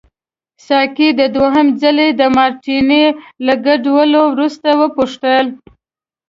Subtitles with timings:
[0.67, 3.05] ساقي د دوهم ځلي د مارټیني
[3.45, 5.45] له ګډولو وروسته وپوښتل.